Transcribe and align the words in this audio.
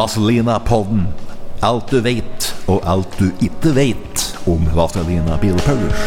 Vazelina-podden. 0.00 1.02
Alt 1.60 1.90
du 1.92 1.98
vet, 2.00 2.46
og 2.72 2.78
alt 2.88 3.18
du 3.20 3.26
ikke 3.44 3.74
vet 3.76 4.22
om 4.48 4.62
Vazelina 4.72 5.34
Bilpaulers. 5.42 6.06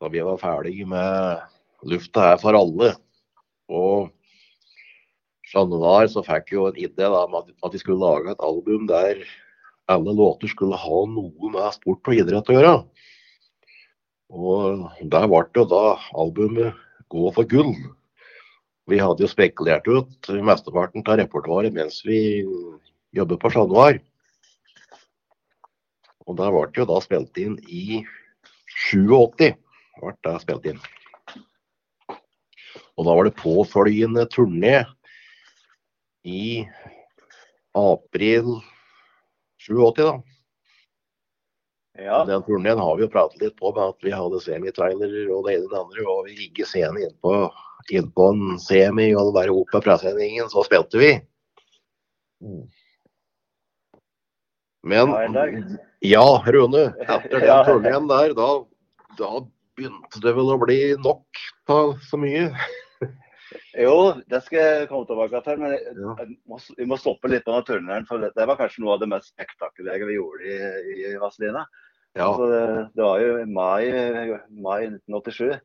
da 0.00 0.08
vi 0.08 0.22
var 0.24 0.40
ferdig 0.40 0.86
med 0.88 1.42
Lufta 1.84 2.30
er 2.30 2.40
for 2.40 2.56
alle. 2.56 2.94
Og 3.68 4.08
januar 5.52 6.08
så 6.08 6.24
fikk 6.24 6.54
jeg 6.54 6.62
jo 6.62 6.70
en 6.70 6.80
idé 6.80 7.12
da, 7.12 7.26
at, 7.28 7.52
at 7.60 7.76
vi 7.76 7.82
skulle 7.82 8.00
lage 8.00 8.32
et 8.32 8.40
album 8.40 8.88
der 8.88 9.20
alle 9.92 10.16
låter 10.16 10.48
skulle 10.48 10.80
ha 10.80 11.04
noe 11.12 11.52
med 11.52 11.76
sport 11.76 12.08
og 12.08 12.22
idrett 12.24 12.48
å 12.48 12.56
gjøre. 12.56 12.74
Og 14.28 14.84
der 15.00 15.26
ble 15.30 15.44
det 15.56 15.64
da 15.70 15.84
albumet 16.12 16.76
Gå 17.08 17.30
for 17.32 17.48
gull. 17.48 17.72
Vi 18.88 18.98
hadde 19.00 19.24
jo 19.24 19.30
spekulert 19.30 19.86
ut 19.88 20.28
mesteparten 20.44 21.04
av 21.08 21.16
repertoaret 21.20 21.72
mens 21.72 22.02
vi 22.04 22.44
jobbet 23.16 23.40
på 23.40 23.50
januar. 23.54 23.96
Og 26.28 26.36
der 26.36 26.52
ble 26.52 26.66
det 26.68 26.82
jo 26.82 26.86
da 26.90 27.00
spilt 27.00 27.40
inn 27.40 27.56
i 27.64 28.02
87 28.90 29.56
ble 30.02 30.12
det 30.24 30.34
spilt 30.44 30.68
inn. 30.68 30.80
Og 32.98 33.06
da 33.06 33.14
var 33.14 33.28
det 33.28 33.38
påfølgende 33.38 34.26
turné 34.28 34.82
i 36.28 36.66
april 37.78 38.58
87, 39.64 40.02
da. 40.02 40.18
Ja, 41.98 42.24
Den 42.24 42.42
turneen 42.46 42.78
har 42.78 42.96
vi 42.96 43.02
jo 43.02 43.10
pratet 43.10 43.40
litt 43.42 43.56
på 43.58 43.72
med 43.74 43.82
at 43.90 44.04
vi 44.06 44.12
hadde 44.14 44.38
semitrailere 44.44 45.24
og 45.34 45.48
det 45.48 45.56
ene 45.56 45.66
og 45.66 45.72
det 45.72 45.80
andre. 45.80 46.04
Og 46.06 46.20
vi 46.28 46.36
rigget 46.38 46.70
scenen 46.70 47.00
innpå 47.08 47.32
inn 47.94 48.10
på 48.14 48.28
en 48.34 48.58
semi 48.62 49.08
og 49.18 49.32
bare 49.34 49.54
opp 49.54 49.74
med 49.74 49.86
presendingen, 49.86 50.50
så 50.52 50.62
spilte 50.66 51.00
vi. 51.00 51.12
Men 54.86 55.14
Ja, 56.06 56.26
Rune. 56.46 56.84
Etter 57.02 57.42
den 57.42 57.64
turneen 57.68 58.06
der, 58.10 58.34
da, 58.38 58.50
da 59.18 59.30
begynte 59.78 60.22
det 60.22 60.34
vel 60.36 60.52
å 60.54 60.60
bli 60.62 60.82
nok 61.02 61.42
på 61.66 61.80
så 62.06 62.20
mye. 62.20 62.52
Jo, 63.78 64.12
det 64.28 64.40
skal 64.44 64.58
jeg 64.58 64.86
komme 64.90 65.06
tilbake 65.08 65.40
til. 65.44 65.60
Men 65.60 65.74
jeg, 65.74 65.92
jeg 65.96 66.32
må, 66.50 66.58
vi 66.78 66.86
må 66.90 66.98
stoppe 67.00 67.30
litt 67.30 67.46
på 67.46 67.54
den 67.54 67.66
turneren. 67.68 68.06
For 68.08 68.20
det, 68.20 68.32
det 68.36 68.46
var 68.50 68.58
kanskje 68.58 68.82
noe 68.84 68.96
av 68.96 69.02
det 69.02 69.08
mest 69.12 69.30
spektakulære 69.30 70.08
vi 70.08 70.16
gjorde 70.18 70.50
i, 70.50 70.96
i 71.08 71.12
Vazelina. 71.22 71.62
Ja, 72.18 72.28
Altså, 72.32 72.48
det, 72.96 73.04
var 73.04 73.20
jo 73.22 73.34
mai, 73.46 73.84
mai 74.50 74.80
1987. 74.88 75.60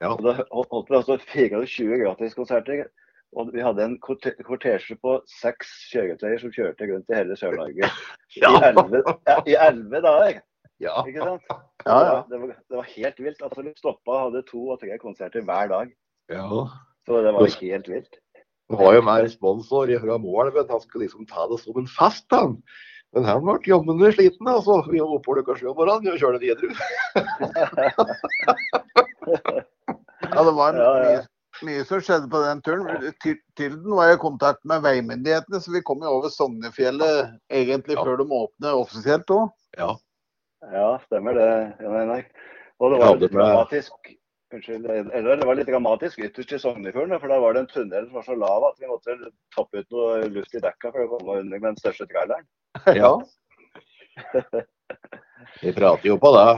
Ja. 0.00 0.12
Og 0.14 0.22
da 0.24 0.34
holdt 0.54 0.90
vi 0.90 0.96
altså 1.00 1.18
24 1.20 1.98
gratiskonserter. 2.04 2.86
Og 3.36 3.50
vi 3.52 3.60
hadde 3.60 3.84
en 3.84 3.98
korte- 4.00 4.32
kortesje 4.46 4.96
på 5.04 5.18
seks 5.28 5.68
kjøretøyer 5.92 6.38
som 6.40 6.52
kjørte 6.54 6.86
rundt 6.88 7.10
i 7.12 7.18
hele 7.18 7.36
Sør-Norge 7.36 7.90
ja, 8.40 9.34
i 9.44 9.56
elleve 9.58 10.00
dager. 10.06 10.38
ja. 10.80 10.94
Ikke 11.04 11.26
sant? 11.26 11.44
Ja, 11.84 11.98
ja. 12.06 12.14
Det, 12.30 12.40
var, 12.40 12.54
det 12.56 12.78
var 12.80 12.88
helt 12.94 13.20
vilt. 13.26 13.42
Altså, 13.44 13.66
vi 13.66 13.74
stoppa 13.76 14.14
og 14.14 14.22
hadde 14.30 14.46
to 14.48 14.62
og 14.72 14.80
tre 14.80 14.96
konserter 15.02 15.44
hver 15.44 15.68
dag. 15.74 15.92
ja. 16.32 16.48
Så 17.08 17.20
det 17.24 17.30
var 17.32 17.46
helt 17.60 17.86
vilt. 17.88 18.16
Han 18.68 18.80
har 18.84 18.94
jo 18.98 19.04
mer 19.06 19.26
sponsor 19.32 19.88
fra 20.00 20.16
Moelven. 20.20 20.66
Han 20.68 20.80
skal 20.82 21.00
liksom 21.00 21.24
ta 21.28 21.46
det 21.48 21.56
som 21.62 21.78
en 21.80 21.86
fest, 21.88 22.26
han. 22.36 22.58
Men 23.16 23.24
han 23.24 23.40
ble 23.44 23.58
jammen 23.64 24.12
sliten. 24.12 24.46
altså. 24.48 24.82
Vi 24.90 25.00
var 25.00 25.14
oppe 25.16 25.34
klokka 25.38 25.56
sju 25.58 25.68
om 25.72 25.76
morgenen 25.80 26.12
og 26.14 26.20
kjørte 26.20 26.40
videre. 26.44 26.72
Ja, 30.28 30.42
det 30.44 30.52
var 30.56 30.74
Ja, 30.76 30.88
ja. 31.02 31.20
Mye, 31.62 31.68
mye 31.68 31.84
som 31.88 32.00
skjedde 32.04 32.28
på 32.30 32.40
den 32.44 32.60
turen. 32.62 33.12
Tilden 33.56 33.94
var 33.96 34.12
i 34.12 34.18
kontakt 34.20 34.60
med 34.68 34.82
veimyndighetene, 34.84 35.60
så 35.62 35.72
vi 35.72 35.80
kom 35.86 36.02
jo 36.04 36.10
over 36.18 36.28
Sognefjellet 36.32 37.32
egentlig 37.50 37.96
Ja. 37.96 38.04
før 38.04 38.18
de 38.20 38.26
åpnet 38.28 38.74
offisielt 38.76 39.30
òg. 39.34 39.48
Ja. 39.78 39.94
Ja, 40.72 40.98
stemmer 41.06 41.34
det. 41.34 41.48
Og 42.78 42.92
det 42.92 42.98
var 43.00 43.16
litt 43.16 43.32
med- 43.32 43.40
dramatisk 43.40 43.92
Unnskyld, 44.48 44.86
eller 44.88 45.36
det 45.36 45.44
var 45.44 45.58
litt 45.58 45.68
dramatisk 45.68 46.22
ytterst 46.24 46.54
i 46.56 46.58
Sognefjorden. 46.62 47.18
For 47.20 47.28
da 47.28 47.36
var 47.42 47.52
det 47.52 47.66
en 47.66 47.72
tunnel 47.72 48.06
som 48.06 48.16
var 48.16 48.24
så 48.24 48.36
lav 48.38 48.64
at 48.70 48.78
vi 48.80 48.88
måtte 48.88 49.16
toppe 49.52 49.82
ut 49.82 49.90
noe 49.92 50.30
luft 50.32 50.56
i 50.56 50.62
dekka 50.64 50.92
for 50.94 51.04
å 51.04 51.10
komme 51.10 51.42
under 51.42 51.60
med 51.60 51.68
den 51.74 51.80
største 51.82 52.08
traileren. 52.08 52.46
ja. 53.02 53.12
Vi 55.60 55.74
prater 55.76 56.08
jo 56.08 56.16
på 56.22 56.32
det. 56.36 56.48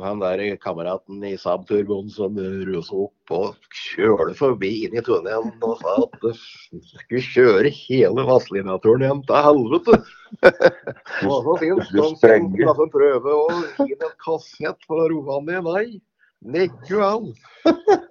Han 0.00 0.22
der 0.22 0.40
kameraten 0.56 1.20
i 1.28 1.34
Saab 1.36 1.66
Turboen 1.68 2.08
som 2.10 2.38
rusa 2.40 2.94
opp 3.04 3.32
og 3.36 3.74
kjørte 3.76 4.32
forbi 4.38 4.70
inn 4.86 4.96
i 4.96 5.02
tunnelen 5.04 5.52
og 5.60 5.82
sa 5.82 5.96
at 6.06 6.14
det 6.22 6.32
skulle 6.38 7.20
kjøre 7.26 7.72
hele 7.76 8.24
Vazelina-turen 8.24 9.04
igjen 9.04 9.20
til 9.28 9.44
helvete. 9.48 9.98
Det 10.40 11.28
var 11.28 11.44
så 11.44 11.58
fint. 11.60 11.92
Du 11.92 12.00
Han 12.00 12.16
sprenger. 12.16 12.48
skulle 12.54 12.72
altså 12.72 12.86
prøve 12.94 13.36
å 13.36 13.44
gi 13.84 13.98
en 13.98 14.16
kassett 14.24 14.88
for 14.88 15.04
å 15.04 15.10
roe 15.12 15.36
han 15.36 15.44
ned. 15.50 15.68
Nei, 15.68 16.00
nekku 16.42 17.00
han. 17.00 17.32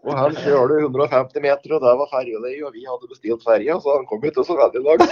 Og 0.02 0.12
han 0.18 0.36
kjørte 0.40 0.80
150 0.82 1.44
meter, 1.44 1.76
og 1.76 1.84
der 1.84 1.96
var 2.00 2.12
ferjeleie, 2.12 2.64
og 2.66 2.74
vi 2.76 2.86
hadde 2.88 3.10
bestilt 3.12 3.44
ferja, 3.46 3.78
så 3.84 3.98
han 4.00 4.08
kom 4.10 4.24
ikke 4.26 4.44
så 4.48 4.56
veldig 4.60 4.82
langt. 4.86 5.12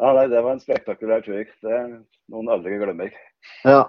ja, 0.00 0.08
nei, 0.16 0.26
det 0.32 0.40
var 0.40 0.52
en 0.54 0.62
spektakulær 0.62 1.20
tur. 1.26 1.44
Det 1.44 1.72
er 1.76 1.88
noen 2.32 2.48
aldri 2.54 2.78
glemmer. 2.80 3.10
Ja. 3.66 3.82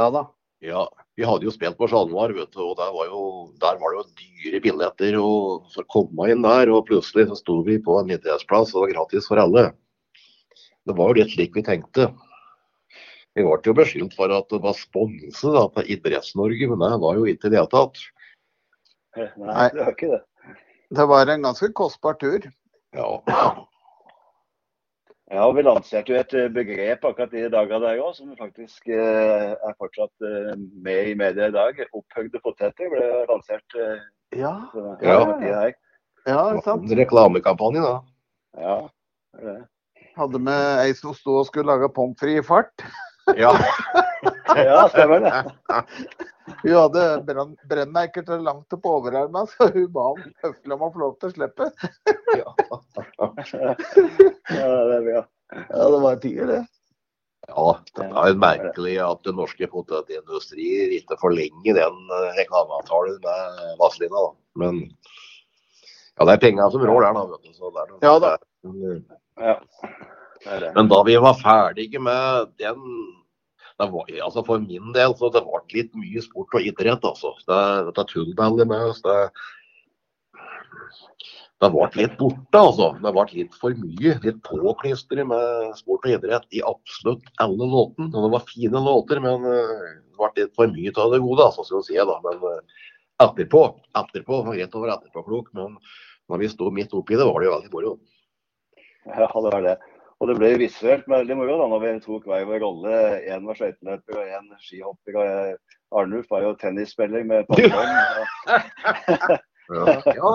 ja 0.00 0.06
da. 0.14 0.22
Ja, 0.60 0.84
vi 1.16 1.24
hadde 1.24 1.46
jo 1.48 1.52
spilt 1.54 1.78
på 1.78 1.88
Sjalmar, 1.88 2.34
vet 2.36 2.52
du, 2.52 2.60
og 2.64 2.74
der 2.76 2.90
var, 2.92 3.06
jo, 3.08 3.48
der 3.62 3.78
var 3.80 3.94
det 3.94 3.98
jo 4.00 4.04
dyre 4.20 4.60
billetter 4.64 5.16
og 5.20 5.70
for 5.72 5.84
å 5.84 5.92
komme 5.92 6.28
inn 6.32 6.44
der. 6.44 6.72
Og 6.72 6.86
plutselig 6.88 7.30
så 7.30 7.36
sto 7.38 7.60
vi 7.66 7.78
på 7.80 7.96
en 8.00 8.12
idrettsplass, 8.12 8.74
og 8.74 8.84
det 8.84 8.84
var 8.84 8.94
gratis 8.98 9.28
for 9.30 9.40
alle. 9.40 9.70
Det 10.88 10.96
var 10.96 11.10
jo 11.10 11.18
litt 11.20 11.32
slik 11.32 11.56
vi 11.56 11.64
tenkte. 11.64 12.10
Vi 13.38 13.44
ble 13.46 13.58
jo 13.64 13.74
beskyldt 13.78 14.16
for 14.18 14.32
at 14.34 14.48
det 14.50 14.58
var 14.64 14.74
sponset 14.78 15.58
av 15.60 15.76
Idretts-Norge, 15.84 16.66
men 16.72 16.82
det 16.82 16.98
var 17.02 17.18
jo 17.20 17.28
ikke 17.30 17.46
i 17.46 17.52
det 17.52 17.60
hele 17.60 17.70
tatt. 17.70 18.00
Nei, 19.16 19.68
det 19.74 19.84
var 19.84 19.94
ikke 19.94 20.12
det. 20.16 20.22
Det 20.90 21.06
var 21.06 21.30
en 21.30 21.44
ganske 21.46 21.70
kostbar 21.78 22.18
tur. 22.18 22.48
Ja, 22.96 23.10
Ja, 25.30 25.44
og 25.46 25.54
Vi 25.54 25.62
lanserte 25.62 26.10
jo 26.10 26.18
et 26.18 26.32
eh, 26.34 26.48
begrep 26.50 27.04
akkurat 27.06 27.34
i 27.38 27.44
dager 27.52 27.78
der 27.78 28.00
òg, 28.02 28.16
som 28.16 28.32
faktisk 28.34 28.88
eh, 28.90 29.52
er 29.54 29.76
fortsatt 29.78 30.26
eh, 30.26 30.56
med 30.82 31.12
i 31.12 31.14
media 31.14 31.46
i 31.46 31.54
dag. 31.54 31.78
Opphøgde 31.94 32.40
poteter 32.42 32.90
ble 32.90 33.10
lansert. 33.30 33.76
Eh, 33.78 34.00
Ja, 34.40 34.56
på 34.72 34.96
Ja. 35.06 35.70
ja 36.26 36.60
sant. 36.62 36.90
en 36.90 36.98
reklamekampanje, 36.98 37.82
da. 37.82 37.94
Ja, 38.58 38.76
det 39.38 39.46
er 39.46 39.52
det. 39.52 39.62
Hadde 40.16 40.42
med 40.42 40.82
ei 40.82 40.92
som 40.98 41.14
sto 41.14 41.38
og 41.38 41.46
skulle 41.46 41.70
lage 41.70 41.92
pommes 41.94 42.18
frites 42.18 42.42
i 42.42 42.46
fart. 42.46 42.86
Ja. 43.36 43.52
ja, 44.56 44.88
stemmer 44.92 45.20
det. 45.20 45.32
Hun 46.62 46.72
hadde 46.74 47.02
brenn, 47.28 47.52
brennmerker 47.70 48.24
til 48.26 48.42
langt 48.42 48.72
opp 48.74 48.82
på 48.82 48.92
overarmen, 48.98 49.46
så 49.52 49.68
hun 49.70 49.84
ba 49.94 50.08
om 50.10 50.18
høflig 50.42 50.74
om 50.74 50.82
å 50.82 50.88
få 50.92 50.98
lov 51.04 51.12
til 51.20 51.30
å 51.30 51.34
slippe. 51.36 51.68
Ja, 52.40 52.54
det 54.50 54.96
er 54.96 55.04
bra. 55.06 55.22
Ja, 55.50 55.86
det 55.90 56.00
var 56.02 56.18
tider, 56.22 56.46
det. 56.50 56.60
Ja, 57.50 57.64
det 57.98 58.04
er 58.06 58.28
jo 58.30 58.36
merkelig 58.42 58.96
at 59.02 59.22
den 59.26 59.38
norske 59.40 59.66
potetindustrien 59.72 60.92
ikke 60.98 61.16
forlenger 61.22 61.78
den 61.80 62.12
eh, 62.18 62.28
reklameavtalen 62.38 63.16
med 63.24 63.72
Vazelina. 63.80 64.20
da. 64.26 64.30
Men 64.62 64.78
ja, 64.90 66.26
det 66.28 66.34
er 66.36 66.42
penga 66.44 66.68
som 66.70 66.84
rår 66.86 67.06
der, 67.06 67.16
da. 67.18 67.24
vet 67.32 67.48
du. 67.48 67.54
Så 67.56 67.72
det 67.74 67.82
er 67.82 67.90
noe- 67.90 68.02
Ja 68.06 68.14
da. 68.22 68.32
Ja, 69.40 69.56
det 70.44 70.58
det. 70.64 70.72
Men 70.76 70.90
da 70.90 71.00
vi 71.06 71.16
var 71.20 71.38
ferdige 71.40 72.02
med 72.02 72.52
den 72.60 72.84
det 73.80 73.86
var, 73.88 74.10
altså 74.26 74.42
For 74.44 74.60
min 74.60 74.92
del 74.92 75.14
så 75.16 75.30
det 75.32 75.40
ble 75.46 75.60
litt 75.72 75.94
mye 75.96 76.20
sport 76.20 76.52
og 76.58 76.66
idrett. 76.68 77.04
altså. 77.04 77.32
Det, 77.48 77.60
dette 77.88 78.04
tullballet 78.10 78.68
med 78.68 78.90
oss, 78.90 79.00
det, 79.06 79.14
det 81.64 81.70
ble 81.72 81.88
litt 81.96 82.18
borte, 82.20 82.60
altså. 82.60 82.90
Det 83.00 83.12
ble 83.16 83.24
litt 83.32 83.56
for 83.56 83.78
mye. 83.80 84.18
Litt 84.26 84.42
påklistret 84.44 85.30
med 85.30 85.72
sport 85.80 86.04
og 86.04 86.12
idrett 86.12 86.44
i 86.52 86.60
absolutt 86.60 87.32
alle 87.40 87.70
låtene. 87.72 88.12
Det 88.12 88.32
var 88.36 88.44
fine 88.50 88.84
låter, 88.84 89.22
men 89.24 89.48
eh, 89.48 89.88
det 89.96 90.20
ble 90.20 90.30
litt 90.42 90.54
for 90.60 90.76
mye 90.76 90.92
av 91.00 91.16
det 91.16 91.24
gode, 91.24 91.48
altså, 91.48 91.64
skal 91.64 91.80
vi 91.80 91.88
si. 91.88 91.98
da. 92.12 92.20
Men 92.26 92.60
etterpå. 93.24 93.62
etterpå, 93.96 94.42
var 94.44 94.56
greit 94.56 94.76
å 94.76 94.84
være 94.84 94.98
etterpåklok. 94.98 95.52
Men 95.56 95.80
når 96.30 96.44
vi 96.44 96.52
sto 96.52 96.68
midt 96.74 96.92
oppi 96.96 97.16
det, 97.16 97.24
var 97.24 97.40
det 97.40 97.48
jo 97.48 97.56
veldig 97.56 97.72
moro. 97.74 97.94
Ja, 99.08 99.24
det 99.24 99.54
var 99.56 99.64
det. 99.64 99.78
Og 100.20 100.28
det 100.28 100.36
ble 100.36 100.50
visuelt 100.60 101.06
veldig 101.08 101.36
moro 101.38 101.56
da 101.62 101.66
når 101.72 101.84
vi 101.84 101.92
tok 102.04 102.26
hver 102.28 102.46
vår 102.48 102.60
rolle. 102.60 102.96
Én 103.24 103.46
var 103.48 103.56
skøyteløper 103.56 104.18
og 104.20 104.32
én 104.36 104.50
skihopper. 104.60 105.20
og 105.20 106.00
Arnulf 106.00 106.28
var 106.30 106.44
jo 106.44 106.56
tennisspiller 106.60 107.24
med 107.24 107.48
pappaen. 107.50 109.38
Ja. 109.70 110.00
Ja, 110.02 110.30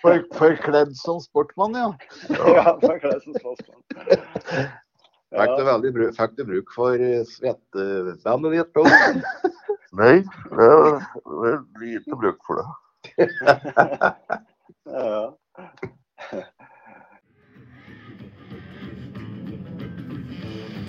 for, 0.00 0.22
forkledd 0.32 0.94
som 0.96 1.18
sportmann, 1.20 1.74
ja. 1.76 1.90
ja, 2.32 2.70
forkledd 2.80 3.20
som 3.20 3.34
sportsmann. 3.36 3.82
Fikk, 5.32 5.52
du 5.58 5.64
veldig 5.64 6.08
fikk 6.16 6.34
du 6.36 6.42
bruk 6.48 6.72
for 6.72 7.04
eh, 7.04 7.22
svettebandet 7.28 8.56
ditt? 8.56 8.80
òg? 8.80 8.88
Nei, 10.00 10.14
det 10.52 10.68
er 10.72 11.62
lite 11.80 12.18
bruk 12.20 12.40
for 12.48 12.60
det. 12.60 12.66
ja. 14.92 15.24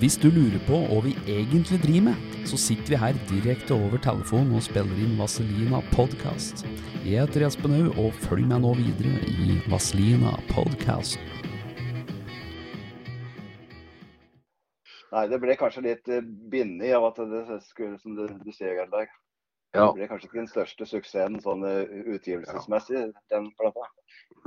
Hvis 0.04 0.18
du 0.20 0.26
lurer 0.28 0.60
på 0.66 0.76
hva 0.84 0.98
vi 1.00 1.14
egentlig 1.32 1.78
driver 1.80 2.10
med, 2.10 2.24
så 2.44 2.58
sitter 2.60 2.92
vi 2.92 2.96
her 3.00 3.20
direkte 3.24 3.72
over 3.72 3.96
telefonen 4.04 4.50
og 4.58 4.64
spiller 4.66 4.98
inn 5.00 5.14
Vaselina 5.16 5.78
podcast. 5.94 6.60
Jeg 7.06 7.22
heter 7.22 7.46
Espen 7.46 7.72
Haug, 7.72 7.96
og 8.02 8.18
følg 8.26 8.44
meg 8.50 8.60
nå 8.66 8.74
videre 8.76 9.14
i 9.32 9.56
Vaselina 9.72 10.34
podcast. 10.50 11.16
Nei, 15.14 15.24
det 15.32 15.40
ble 15.40 15.56
kanskje 15.56 15.86
litt 15.88 16.12
eh, 16.12 16.28
bindig 16.52 16.92
av 17.00 17.08
at 17.08 17.24
det 17.32 17.58
skulle, 17.70 17.96
som 18.04 18.20
du, 18.20 18.26
du 18.28 18.52
sier, 18.52 18.76
Eldar. 18.84 19.08
Ja. 19.72 19.88
Det 19.88 20.02
ble 20.02 20.12
kanskje 20.12 20.28
ikke 20.28 20.42
den 20.42 20.52
største 20.52 20.92
suksessen 20.92 21.40
sånn 21.40 21.64
utgivelsesmessig, 21.64 22.12
utgivelsesmessig, 22.12 23.06
den 23.32 23.48
plata. 23.56 23.88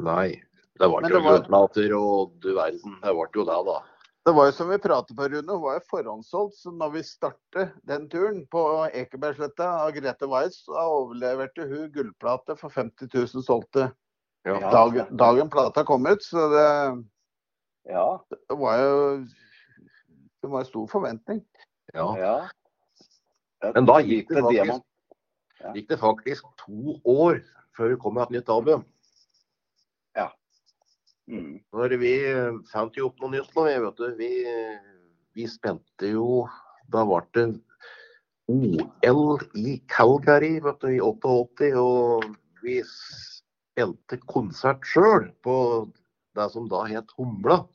Nei. 0.06 0.36
Det 0.78 0.86
ble 0.86 1.16
jo 1.18 1.26
var- 1.26 1.40
gullplater 1.42 1.98
og 1.98 2.42
du 2.46 2.52
verden. 2.54 3.00
Det 3.02 3.18
ble 3.18 3.32
jo 3.34 3.50
det, 3.50 3.62
da. 3.74 3.82
Det 4.28 4.34
var 4.36 4.50
jo 4.50 4.52
som 4.52 4.68
vi 4.68 4.76
pratet 4.84 5.16
på, 5.16 5.24
Rune, 5.32 5.54
hun 5.54 5.62
var 5.64 5.78
jo 5.78 5.86
forhåndssolgt. 5.88 6.56
Så 6.60 6.72
når 6.76 6.90
vi 6.98 7.04
startet 7.08 7.70
den 7.88 8.10
turen 8.12 8.42
på 8.52 8.62
Ekebergsletta 8.92 9.70
av 9.86 9.94
Grete 9.96 10.28
Weiss, 10.28 10.58
så 10.66 10.76
overleverte 10.76 11.64
hun 11.70 11.86
gullplate 11.94 12.58
for 12.60 12.74
50 12.76 13.08
000 13.14 13.46
solgte 13.48 13.86
Ja. 14.44 14.60
Dagen, 14.72 15.16
dagen 15.18 15.50
plata 15.50 15.84
kom 15.88 16.08
ut. 16.08 16.24
Så 16.24 16.44
det, 16.52 16.68
Ja. 17.88 18.20
det 18.30 18.58
var 18.60 18.78
jo 18.84 19.00
det 20.42 20.52
var 20.52 20.64
stor 20.64 20.88
forventning. 20.88 21.42
Ja. 21.94 22.18
ja. 22.20 22.50
Men 23.74 23.88
da 23.88 24.02
gikk 24.04 24.28
det 24.28 24.44
faktisk, 24.44 24.84
gikk 25.74 25.90
det 25.90 26.00
faktisk 26.04 26.52
to 26.66 27.00
år 27.04 27.40
før 27.78 27.96
vi 27.96 28.02
kom 28.04 28.20
med 28.20 28.28
et 28.28 28.42
nytt 28.42 28.50
album. 28.50 28.84
Mm. 31.28 31.58
Når 31.76 31.96
vi 32.00 32.14
eh, 32.30 32.58
fant 32.72 32.96
jo 32.96 33.10
opp 33.10 33.20
noe 33.20 33.34
nytt 33.34 33.52
nå, 33.56 33.66
vet 33.68 33.98
du. 34.00 34.06
Vi, 34.16 34.30
vi 35.36 35.48
spente 35.52 36.14
jo 36.14 36.46
Da 36.88 37.04
ble 37.04 37.20
det 37.36 37.48
OL 38.48 39.42
i 39.60 39.74
Calgary 39.92 40.54
vet 40.64 40.80
du, 40.80 40.88
i 40.96 41.02
88, 41.04 41.74
og 41.76 42.24
vi 42.64 42.78
spilte 42.88 44.22
konsert 44.24 44.88
sjøl 44.88 45.28
på 45.44 45.58
det 46.38 46.48
som 46.54 46.70
da 46.72 46.86
het 46.88 47.12
Humla. 47.18 47.66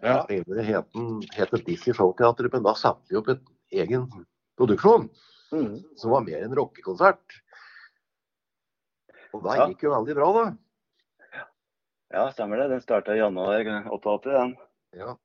Ja. 0.00 0.22
Det 0.30 0.64
het 0.64 1.58
Dizzie 1.66 1.92
Showteatret, 1.92 2.54
men 2.54 2.64
da 2.64 2.72
satte 2.78 3.12
vi 3.12 3.18
opp 3.20 3.28
et 3.34 3.44
egen 3.84 4.08
produksjon 4.56 5.10
Mm. 5.50 5.80
som 5.98 6.12
var 6.12 6.20
mer 6.22 6.44
en 6.44 6.52
rockekonsert. 6.54 7.40
Og 9.34 9.42
det 9.42 9.56
Ja. 9.58 9.66
gikk 9.66 9.82
jo 9.82 9.90
veldig 9.90 10.14
bra, 10.14 10.28
da. 10.32 10.44
Ja, 12.10 12.26
stemmer 12.32 12.60
det. 12.60 12.68
Den 12.74 12.80
starta 12.84 13.14
i 13.14 13.20
januar 13.20 13.66
88, 13.90 14.30
den. 14.34 14.54
Ja. 14.98 15.16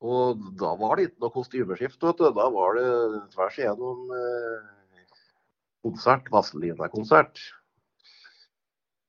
Og 0.00 0.40
da 0.56 0.70
var 0.80 0.96
det 0.96 1.10
ikke 1.10 1.20
noe 1.26 1.34
kostymeskift, 1.34 2.00
vet 2.02 2.20
du. 2.20 2.28
Da 2.32 2.46
var 2.54 2.78
det 2.78 2.84
tvers 3.34 3.58
igjennom 3.60 4.06
eh, 4.16 5.08
konsert, 5.84 6.30
Vazelina-konsert. 6.32 7.40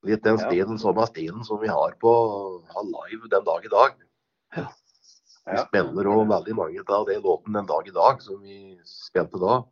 Litt 0.03 0.23
den 0.25 0.39
Ja. 0.39 0.47
stilen, 0.50 0.79
samme 0.81 1.06
stilen 1.07 1.45
som 1.45 1.59
vi 1.62 1.69
har 1.69 1.94
på 2.01 2.12
har 2.73 2.83
live 2.89 3.29
den 3.29 3.44
dag 3.45 3.65
i 3.65 3.71
dag. 3.71 3.95
Vi 4.51 5.56
Ja. 5.56 5.65
spiller 5.65 6.06
òg 6.09 6.27
veldig 6.27 6.56
mange 6.56 6.83
av 6.89 7.06
de 7.07 7.15
låtene 7.21 7.53
den 7.59 7.65
dag 7.69 7.88
i 7.88 7.91
dag 7.91 8.21
som 8.21 8.41
vi 8.41 8.79
spilte 8.83 9.39
da. 9.39 9.63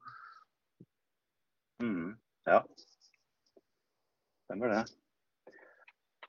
Mm. 1.81 2.17
Ja. 2.47 2.63
Stemmer 4.45 4.69
det. 4.69 4.85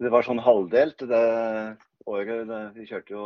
Det 0.01 0.09
var 0.13 0.25
sånn 0.25 0.41
halvdelt 0.41 1.03
det 1.11 1.25
året. 2.09 2.47
Det, 2.49 2.61
vi 2.77 2.87
kjørte 2.89 3.13
jo 3.13 3.25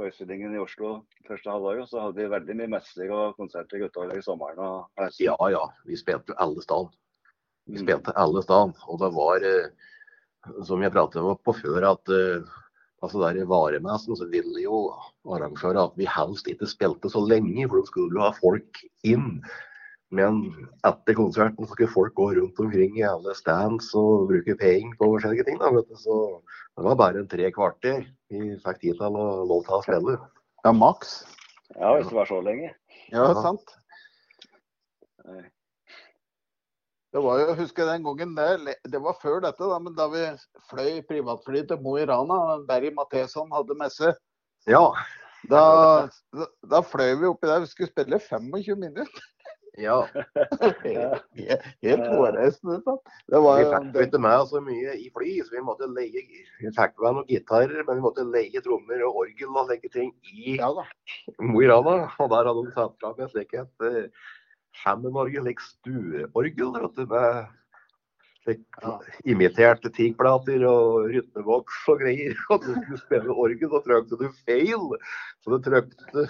forestillingen 0.00 0.54
i 0.56 0.60
Oslo 0.62 1.02
første 1.28 1.52
halvåret, 1.52 1.84
og 1.84 1.90
så 1.90 2.06
hadde 2.06 2.22
vi 2.22 2.30
veldig 2.32 2.56
mye 2.62 2.70
messer 2.78 3.12
og 3.12 3.36
konserter 3.36 3.84
utover 3.84 4.16
i 4.16 4.24
sommeren 4.24 4.62
og. 4.64 5.10
Ja 5.20 5.36
ja, 5.52 5.66
vi 5.88 5.98
spilte 6.00 6.36
alle 6.40 6.64
steder. 6.64 6.88
Vi 7.68 7.76
Mm. 7.78 7.84
spilte 7.84 8.16
alle 8.16 8.42
steder. 8.42 8.72
Og 8.88 8.98
det 8.98 9.10
var, 9.14 9.44
eh, 9.44 9.68
som 10.64 10.82
jeg 10.82 10.92
pratet 10.92 11.22
om 11.22 11.36
på 11.36 11.54
før, 11.60 11.90
at 11.92 12.08
eh, 12.08 12.42
altså 13.02 13.20
der 13.20 13.42
i 13.42 13.46
varemessen 13.46 14.16
så 14.16 14.26
ville 14.30 14.64
jo 14.64 14.94
arrangører 15.26 15.84
at 15.84 15.96
vi 15.96 16.08
helst 16.08 16.48
ikke 16.48 16.66
spilte 16.66 17.10
så 17.12 17.20
lenge, 17.20 17.68
for 17.68 17.80
de 17.80 17.86
skulle 17.86 18.16
jo 18.16 18.24
ha 18.24 18.32
folk 18.32 18.82
inn. 19.04 19.42
Men 20.12 20.42
etter 20.84 21.16
konserten 21.16 21.64
så 21.64 21.72
skulle 21.72 21.88
folk 21.92 22.12
gå 22.18 22.26
rundt 22.36 22.58
omkring 22.60 22.98
i 23.00 23.04
alle 23.08 23.32
stands 23.38 23.88
og 23.96 24.26
bruke 24.28 24.56
penger 24.60 24.92
på 25.00 25.08
forskjellige 25.14 25.46
ting. 25.48 25.56
Da, 25.62 25.70
vet 25.72 25.88
du. 25.88 25.96
Så 25.96 26.16
det 26.76 26.84
var 26.84 26.98
bare 27.00 27.22
en 27.22 27.30
tre 27.32 27.48
kvarter 27.54 28.04
vi 28.32 28.50
fikk 28.60 28.82
tid 28.82 28.98
til 29.00 29.16
å 29.16 29.24
lov 29.48 29.64
til 29.64 29.78
å 29.78 29.80
spille. 29.86 30.18
Ja, 30.66 30.74
maks. 30.76 31.14
Ja, 31.78 31.94
hvis 31.96 32.10
det 32.12 32.18
var 32.18 32.28
så 32.28 32.42
lenge. 32.44 32.74
Ja, 33.08 33.24
Ja. 33.30 33.40
sant. 33.40 33.72
Nei. 35.24 35.46
Det 37.12 37.20
var 37.20 37.40
jo, 37.40 37.46
jeg 37.50 37.58
husker 37.58 37.84
den 37.88 38.04
gangen, 38.06 38.30
det, 38.36 38.76
det 38.88 39.00
var 39.04 39.16
før 39.20 39.40
dette, 39.44 39.64
da, 39.68 39.78
men 39.84 39.92
da 39.96 40.06
vi 40.08 40.22
fløy 40.70 41.02
privatfly 41.08 41.60
til 41.68 41.80
Mo 41.84 41.98
i 42.00 42.06
Rana, 42.08 42.38
Berry 42.68 42.88
Matheson 42.96 43.50
hadde 43.52 43.76
messe, 43.76 44.14
Ja. 44.66 44.86
da, 45.50 46.08
da, 46.32 46.46
da 46.72 46.80
fløy 46.80 47.12
vi 47.20 47.28
oppi 47.28 47.48
der. 47.50 47.60
Vi 47.60 47.68
skulle 47.72 47.90
spille 47.92 48.18
25 48.20 48.78
minutter. 48.80 49.28
ja. 49.80 49.96
Helt, 51.82 52.04
hårreisende. 52.12 52.80
Det 53.32 53.40
var 53.40 53.60
Vi 53.62 53.68
fikk 53.70 53.94
jo 53.96 54.04
ikke 54.06 54.20
med 54.20 54.44
så 54.50 54.60
mye 54.64 54.96
i 55.00 55.06
fly, 55.14 55.30
så 55.46 55.54
vi 55.56 55.62
måtte 55.64 55.88
leie 55.88 56.24
Vi 56.60 56.72
fikk 56.76 56.98
med 57.00 57.16
noen 57.20 57.30
gitarer, 57.30 57.80
men 57.88 57.96
vi 58.00 58.04
måtte 58.04 58.26
leie 58.28 58.60
trommer 58.64 59.00
og 59.08 59.22
orgel 59.24 59.56
og 59.56 59.72
legge 59.72 59.88
ting 59.94 60.12
i 60.28 60.58
Ja. 60.58 60.68
Mo 61.40 61.62
i 61.64 61.70
Rana. 61.72 62.10
Og 62.20 62.28
der 62.34 62.50
hadde 62.50 62.66
de 62.68 62.76
satt 62.76 62.98
fram 63.00 63.16
en 63.24 63.32
slik 63.32 63.56
et 63.56 63.88
uh, 63.88 64.28
Hammond-orgel, 64.84 65.44
like 65.48 65.64
stueorgel, 65.64 66.76
med 67.08 67.50
Ja. 68.82 68.96
imiterte 69.24 69.86
teakplater 69.94 70.64
og 70.66 71.04
rytmeboks 71.12 71.76
og 71.92 72.00
greier. 72.00 72.34
Og 72.50 72.64
du 72.64 72.72
skulle 72.74 72.98
spille 72.98 73.30
orgel, 73.38 73.68
så 73.70 73.80
trykte 73.84 74.18
du 74.18 74.24
feil. 74.48 74.88
Så 75.44 75.52
du 75.54 75.62
trykte 75.62 76.24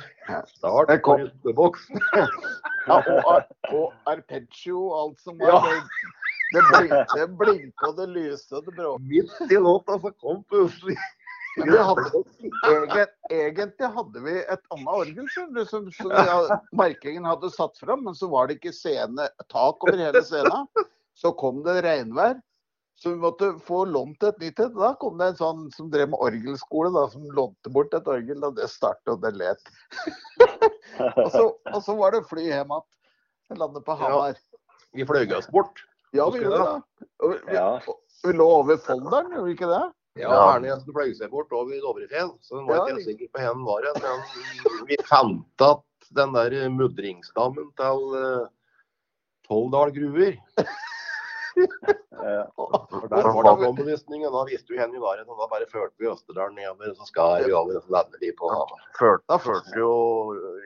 start 0.53 0.93
på 0.93 0.99
kom- 1.07 1.23
rytmeboks. 1.25 1.87
Ja, 2.87 2.99
og, 2.99 3.53
og 3.73 4.11
arpeggio 4.11 4.87
og 4.89 4.95
alt 5.01 5.21
som 5.25 5.39
var. 5.39 5.55
Ja. 5.55 5.75
Det, 6.53 6.61
det, 6.61 6.63
blink, 6.77 7.13
det 7.17 7.27
blinka 7.41 7.91
det 7.97 8.09
lyste 8.13 8.61
det 8.67 8.75
bråkte. 8.77 9.07
Midt 9.09 9.53
i 9.53 9.61
låta 9.61 9.99
så 10.03 10.11
kom 10.21 10.43
plutselig 10.51 10.99
vi 11.57 11.79
hadde, 11.79 12.23
egen, 12.65 13.09
egentlig 13.31 13.89
hadde 13.95 14.21
vi 14.25 14.37
et 14.41 14.63
annet 14.73 14.89
orgel 14.89 15.27
som, 15.35 15.59
som 15.69 16.15
hadde- 16.17 16.57
markingen 16.73 17.27
hadde 17.29 17.51
satt 17.53 17.77
fram, 17.79 18.05
men 18.07 18.17
så 18.17 18.29
var 18.33 18.49
det 18.49 18.57
ikke 18.57 18.73
scene, 18.73 19.29
tak 19.53 19.85
over 19.85 19.99
hele 20.01 20.23
scenen. 20.25 20.65
Så 21.13 21.33
kom 21.37 21.61
det 21.67 21.83
regnvær, 21.85 22.39
så 23.03 23.11
vi 23.11 23.17
måtte 23.17 23.49
få 23.67 23.81
lånt 23.91 24.23
et 24.23 24.37
nytt 24.39 24.61
et. 24.63 24.75
Da 24.79 24.93
kom 25.01 25.17
det 25.19 25.33
en 25.33 25.39
sånn 25.41 25.63
som 25.75 25.89
drev 25.91 26.13
med 26.13 26.21
orgelskole, 26.23 26.93
da, 26.95 27.09
som 27.11 27.25
lånte 27.35 27.73
bort 27.75 27.95
et 27.99 28.07
orgel. 28.07 28.45
Og 28.47 28.55
det 28.55 28.69
startet, 28.71 29.09
og 29.11 29.25
det 29.25 29.33
let. 29.35 29.73
og, 31.25 31.27
så, 31.35 31.43
og 31.73 31.81
så 31.83 31.97
var 31.99 32.15
det 32.15 32.21
fly 32.31 32.45
hjem 32.47 32.71
igjen. 32.77 32.87
Landet 33.59 33.83
på 33.85 33.97
Hamar. 33.99 34.39
Vi 34.95 35.05
fløy 35.09 35.35
oss 35.35 35.51
bort. 35.51 35.83
Ja, 36.15 36.29
vi 36.31 36.45
gjorde 36.45 36.61
det. 36.63 37.09
Og 37.25 37.35
vi, 37.35 37.57
Ja. 37.57 37.67
vi 38.23 38.37
lå 38.39 38.47
over 38.61 38.79
Folldalen, 38.87 39.35
gjorde 39.35 39.49
vi 39.49 39.57
ikke 39.59 39.73
det? 39.73 39.83
Ja, 40.23 40.31
Ja. 40.31 40.47
Jensen 40.63 40.95
fløy 40.95 41.11
seg 41.19 41.35
bort 41.35 41.53
over 41.57 41.83
Dovrefjell, 41.83 42.33
så 42.41 42.61
hun 42.61 42.71
var 42.71 42.77
Ja, 42.77 42.87
ikke 42.87 42.95
helt 43.01 43.11
sikker 43.11 43.33
på 43.35 43.51
hvor 43.67 43.83
den 43.83 43.99
var 43.99 44.15
hen. 44.15 44.25
Men 44.63 44.87
vi 44.93 45.01
fant 45.11 45.67
at 45.67 46.09
den 46.15 46.39
der 46.39 46.57
mudringsdammen 46.71 47.73
til 47.83 48.09
uh, 48.15 48.49
Tolldal 49.49 49.91
gruver 49.99 50.39
Ja. 50.39 50.71
For 51.53 53.09
der 53.11 53.29
var 53.35 53.43
det 53.61 53.69
ombevisningen. 53.69 54.33
Da 54.33 54.43
visste 54.49 54.73
vi 54.73 54.79
hvor 54.79 54.93
vi 54.93 55.01
var 55.03 55.23
og 55.25 55.41
Da 55.41 55.49
bare 55.55 55.67
førte 55.73 55.95
vi 55.99 56.09
Østerdalen 56.13 56.55
nedover, 56.59 56.93
og 56.93 56.97
så 57.01 57.09
skar 57.09 57.43
vi 57.47 57.53
over, 57.53 57.77
og 57.77 57.83
så 57.87 57.95
lander 57.97 58.19
vi 58.23 58.31
på 58.39 58.51
Hamar. 58.53 58.85
Førte, 58.99 59.39
førte 59.47 59.75
jo 59.79 59.91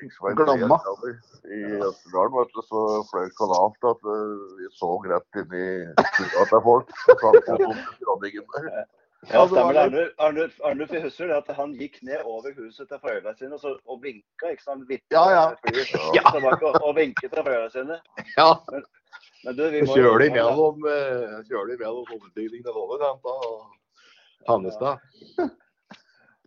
riksveien 0.02 0.37
nedover 0.37 1.16
i 1.47 1.62
Østerdalen, 1.88 2.37
vet 2.38 2.55
du, 2.57 2.62
så 2.71 2.83
fløy 3.11 3.31
kanalt 3.40 3.88
at 3.93 4.11
eh, 4.16 4.37
vi 4.61 4.71
så 4.76 4.93
rett 5.11 5.40
inn 5.43 5.59
i 5.62 5.66
stua 6.12 6.47
til 6.52 6.62
folk. 6.69 6.95
Vi. 8.23 8.35
Ja, 9.33 9.47
stemmer 9.49 9.73
det. 9.73 9.90
det. 9.93 10.11
Arnulf- 10.23 10.61
Arnulf 10.64 10.93
jeg 10.93 11.02
husker 11.02 11.26
det 11.31 11.37
at 11.40 11.49
han 11.57 11.73
gikk 11.75 11.97
ned 12.07 12.21
over 12.25 12.52
huset 12.55 12.87
til 12.88 13.00
foreldrene 13.02 13.35
sine 13.38 13.57
og, 13.57 13.61
så, 13.62 13.73
og 13.88 14.02
vinka. 14.05 14.52
ikke 14.52 14.62
sant? 14.62 14.85
Ja, 15.11 15.25
ja. 15.33 15.45
ja, 15.75 16.23
ja, 16.45 16.52
og, 16.62 16.76
og 16.85 16.93
vinket 16.99 17.33
til 17.33 17.43
foreldrene 17.43 17.73
sine. 17.75 17.99
Ja, 18.37 18.52
Men 18.71 18.85
du, 19.55 19.62
vi 19.71 19.85
må 19.87 19.95
kjører 19.95 20.25
de 20.25 20.31
mellom, 20.35 20.83
uh, 20.83 21.38
kjører 21.47 21.71
de 21.73 21.79
mellom 21.85 22.09
hovedbygningene 22.11 22.75
våre, 22.75 23.12
og 23.23 23.65
Hannestad. 24.47 25.03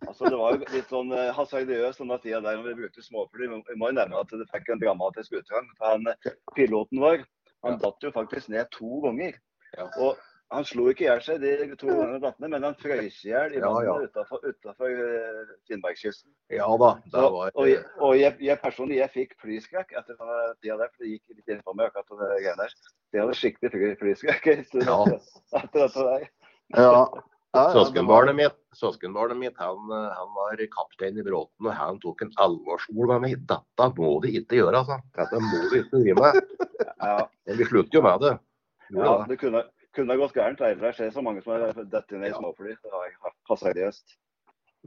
Altså, 0.08 0.30
det 0.32 0.38
var 0.40 0.54
jo 0.54 0.68
litt 0.72 0.92
sånn 0.92 1.12
uh, 1.12 1.28
hasardiøst 1.36 2.00
denne 2.00 2.16
tida 2.22 2.40
der 2.44 2.56
når 2.56 2.70
vi 2.70 2.78
brukte 2.82 3.04
småfly. 3.04 3.48
Vi 3.68 3.76
må 3.76 3.90
jo 3.90 3.96
nevne 3.98 4.22
at 4.22 4.32
det 4.32 4.48
fikk 4.52 4.72
en 4.72 4.80
dramatisk 4.80 5.36
utgang. 5.36 5.68
For 5.76 5.92
han, 5.92 6.08
eh, 6.08 6.36
piloten 6.56 7.02
vår 7.02 7.24
han 7.66 7.76
datt 7.82 8.06
jo 8.06 8.12
faktisk 8.14 8.48
ned 8.52 8.70
to 8.72 9.02
ganger. 9.04 9.36
Ja. 9.76 9.86
Og 10.00 10.16
han 10.50 10.64
slo 10.66 10.88
ikke 10.90 11.04
i 11.04 11.08
hjel 11.08 11.20
seg 11.22 11.40
de 11.42 11.76
to 11.78 11.86
årene 11.92 12.16
han 12.16 12.22
datt 12.24 12.40
ned, 12.42 12.50
men 12.54 12.64
han 12.66 12.74
frøys 12.80 13.18
i 13.24 13.30
hjel 13.30 13.52
i 13.54 13.60
Ja, 13.60 13.70
ja. 13.84 13.92
vannet 13.94 14.10
utafor, 14.10 14.42
utafor 14.42 14.90
uh, 14.90 15.52
Finnmarkskysten. 15.70 16.30
Ja 16.50 16.66
da, 16.82 16.90
det 17.04 17.14
Så, 17.14 17.26
var 17.36 17.52
og 17.54 17.68
jeg, 17.70 17.84
og 18.00 18.14
jeg, 18.18 18.36
jeg 18.48 18.60
personlig 18.64 18.98
jeg 19.00 19.14
fikk 19.14 19.36
flyskrekk 19.44 19.94
etter 20.00 20.18
denne 20.18 20.38
tida 20.60 20.76
der, 20.82 20.90
for 20.94 21.04
det 21.06 21.12
gikk 21.14 21.36
litt 21.38 21.54
inn 21.54 21.62
på 21.66 21.74
meg 21.78 21.90
akkurat 21.94 22.24
det 22.24 22.42
greiene 22.44 22.64
der. 22.64 22.74
Jeg 23.14 23.22
hadde 23.24 23.38
skikkelig 23.38 23.72
fly, 23.76 23.92
flyskrekk 24.04 24.50
en 24.56 24.64
stund 24.70 24.88
Ja. 24.90 24.98
etter- 25.62 25.84
dette 25.86 26.08
der. 26.10 26.30
Ja. 26.78 26.90
Ja, 27.50 27.64
ja, 27.66 27.70
Søskenbarnet 27.74 28.36
mitt, 28.38 28.58
søskenbarnet 28.78 29.34
mitt 29.40 29.56
han, 29.58 29.78
eh, 29.90 30.10
han 30.14 30.28
var 30.36 30.60
kaptein 30.70 31.16
i 31.18 31.22
Bråten, 31.26 31.66
og 31.66 31.72
han 31.74 31.96
tok 31.98 32.22
en 32.22 32.30
alvorsord 32.38 33.08
med 33.10 33.24
meg. 33.24 33.40
Dette 33.50 33.88
må 33.96 34.10
de 34.22 34.30
ikke 34.38 34.60
gjøre, 34.60 34.78
altså. 34.84 35.00
Dette 35.18 35.40
må 35.42 35.58
de 35.72 35.80
ikke 35.80 35.98
drive 35.98 36.14
med. 36.22 36.38
Ja, 37.02 37.16
Men 37.50 37.58
vi 37.58 37.66
slutter 37.66 37.98
jo 37.98 38.02
med 38.06 38.22
det. 38.22 38.32
Jo 38.94 39.02
ja, 39.02 39.16
det 39.26 39.38
kunne, 39.42 39.64
kunne 40.00 40.16
ha 40.16 40.20
gått 40.20 40.36
gærent. 40.36 40.64
Det 40.80 40.94
skjer 40.96 41.12
så 41.14 41.22
mange 41.24 41.44
som 41.44 41.54
har 41.54 41.76
dette 41.78 42.18
ned 42.18 42.32
i 42.32 42.36
småfly. 42.36 42.74
Det 42.80 42.92
var 42.92 43.12
hasardiøst. 43.52 44.16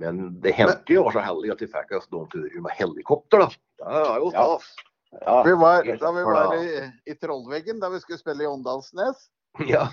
Men 0.01 0.23
det 0.41 0.55
hendte 0.57 0.95
jo, 0.95 1.03
var 1.05 1.13
så 1.13 1.21
heldig 1.21 1.53
at 1.53 1.61
vi 1.61 1.69
fikk 1.69 1.93
oss 1.99 2.09
noen 2.09 2.25
turer 2.33 2.63
med 2.65 2.73
helikopter, 2.79 3.45
da. 3.45 3.49
Det 3.83 4.01
er 4.01 4.17
jo 4.23 4.31
Ja. 4.33 4.47
stas. 4.47 4.73
Ja, 5.21 5.43
Vi 5.45 5.53
var, 5.53 5.85
da 6.01 6.11
vi 6.11 6.23
var 6.25 6.55
i, 6.57 6.91
i 7.05 7.13
Trollveggen, 7.21 7.79
da 7.79 7.91
vi 7.93 7.99
skulle 8.01 8.17
spille 8.17 8.43
i 8.43 8.49
Åndalsnes. 8.49 9.27
Ja. 9.69 9.83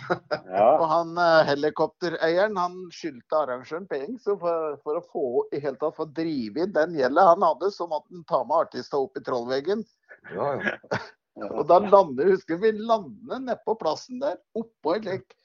ja. 0.48 0.68
Og 0.80 0.86
han 0.88 1.10
eh, 1.20 1.42
helikoptereieren 1.50 2.56
han 2.56 2.78
skyldte 2.96 3.42
arrangøren 3.42 3.84
penger. 3.90 4.16
Så 4.24 4.38
for, 4.40 4.78
for 4.80 4.96
å 4.96 5.04
få 5.12 5.24
i 5.52 5.60
hele 5.60 5.76
tatt 5.76 5.98
få 5.98 6.06
drive 6.16 6.64
inn 6.64 6.72
den 6.72 6.96
gjelda 6.96 7.26
han 7.34 7.44
hadde, 7.44 7.68
så 7.74 7.84
måtte 7.90 8.08
han 8.14 8.24
ta 8.24 8.40
med 8.46 8.56
artista 8.64 8.96
opp 9.02 9.20
i 9.20 9.24
Trollveggen. 9.26 9.84
Ja, 10.32 10.54
ja. 10.56 11.02
Og 11.48 11.66
da 11.68 11.78
lander, 11.84 12.32
husker 12.34 12.58
vi 12.60 12.72
landet 12.76 13.40
nede 13.46 13.58
på 13.66 13.74
plassen 13.80 14.20
der, 14.20 14.36
oppå 14.58 14.96
et 14.98 15.04
like, 15.08 15.36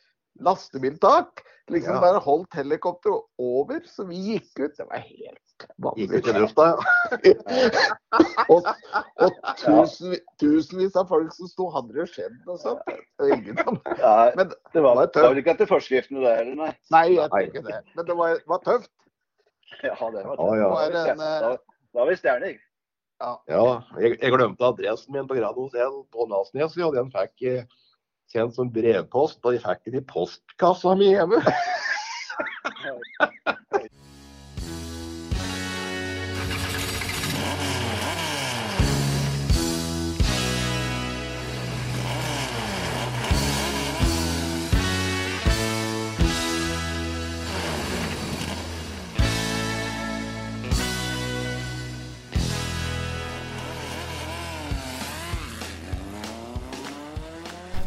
lastebiltak. 0.43 1.43
Liksom 1.71 1.95
Ja. 1.95 2.01
bare 2.01 2.19
holdt 2.19 2.53
helikopteret 2.53 3.23
over, 3.41 3.79
så 3.89 4.03
vi 4.05 4.15
gikk 4.15 4.59
ut. 4.59 4.75
Det 4.77 4.85
var 4.89 4.99
helt 5.01 5.39
Gikk 5.55 5.63
ut 5.63 5.77
i 5.79 5.81
vanvittig. 5.81 6.33
lufta, 6.41 6.65
ja. 6.67 6.75
Og, 8.51 8.67
og 9.23 9.31
tusen, 9.57 10.13
tusenvis 10.41 10.95
av 10.99 11.07
folk 11.09 11.31
som 11.33 11.47
sto 11.49 11.69
hadde 11.73 11.95
det 11.95 12.05
skjedd 12.11 12.35
og 12.51 12.59
sånt. 12.59 12.83
Ingen 13.23 13.57
som 13.63 13.79
Men 14.35 14.51
det 14.51 14.83
var, 14.83 14.99
var 14.99 15.07
det 15.07 15.23
var 15.23 15.31
vel 15.31 15.41
ikke 15.41 15.55
etter 15.55 15.71
forskriftene 15.71 16.21
det 16.21 16.35
heller, 16.41 16.55
nei? 16.59 16.71
Nei, 16.91 17.05
jeg 17.15 17.29
tror 17.31 17.47
ikke 17.47 17.63
det. 17.69 17.79
Men 17.95 18.05
det 18.11 18.17
var, 18.19 18.37
var 18.51 18.61
tøft. 18.67 18.91
Ja, 19.81 19.95
det 19.95 20.25
var 20.27 20.35
Ja, 20.43 20.51
ja. 20.59 20.69
Da 20.69 20.75
var 20.75 20.91
vi 20.91 20.99
Var 20.99 21.11
en. 21.15 21.17
Da, 21.17 21.55
da 21.55 21.99
var 22.03 22.11
vi 22.11 22.19
stjerner. 22.19 22.59
Ja, 23.23 23.65
jeg, 24.01 24.17
jeg 24.19 24.33
glemte 24.33 24.67
adressen 24.67 25.15
min 25.15 25.27
på 25.29 25.37
Grand 25.37 25.55
Hotell 25.55 26.01
på 26.11 26.25
Nasnes, 26.27 26.75
og 26.83 26.97
den 26.97 27.11
fikk 27.13 27.45
jeg 27.45 27.61
sendt 28.31 28.57
som 28.57 28.71
brevpost, 28.73 29.39
og 29.45 29.55
jeg 29.55 29.63
fikk 29.63 29.85
den 29.87 30.01
i 30.01 30.07
postkassa 30.09 30.97
mi 30.99 31.13
hjemme. 31.13 31.39